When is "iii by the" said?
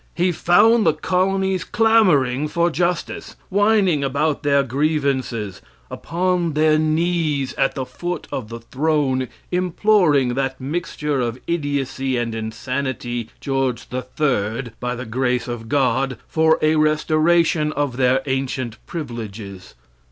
13.93-15.05